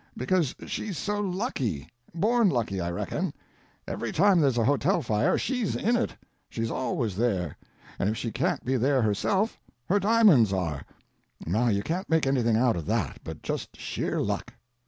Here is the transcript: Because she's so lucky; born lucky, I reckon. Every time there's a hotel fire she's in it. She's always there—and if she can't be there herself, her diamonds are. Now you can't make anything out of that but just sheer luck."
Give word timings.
Because 0.17 0.55
she's 0.65 0.97
so 0.97 1.19
lucky; 1.21 1.87
born 2.15 2.49
lucky, 2.49 2.81
I 2.81 2.89
reckon. 2.89 3.35
Every 3.87 4.11
time 4.11 4.39
there's 4.39 4.57
a 4.57 4.63
hotel 4.65 5.03
fire 5.03 5.37
she's 5.37 5.75
in 5.75 5.95
it. 5.95 6.15
She's 6.49 6.71
always 6.71 7.15
there—and 7.15 8.09
if 8.09 8.17
she 8.17 8.31
can't 8.31 8.65
be 8.65 8.77
there 8.77 9.03
herself, 9.03 9.59
her 9.85 9.99
diamonds 9.99 10.51
are. 10.53 10.81
Now 11.45 11.67
you 11.67 11.83
can't 11.83 12.09
make 12.09 12.25
anything 12.25 12.57
out 12.57 12.75
of 12.77 12.87
that 12.87 13.19
but 13.23 13.43
just 13.43 13.77
sheer 13.77 14.19
luck." 14.19 14.55